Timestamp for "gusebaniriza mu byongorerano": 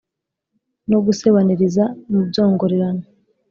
1.05-3.03